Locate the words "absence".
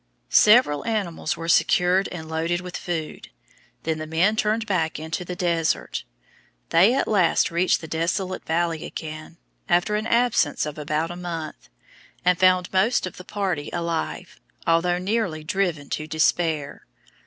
10.07-10.65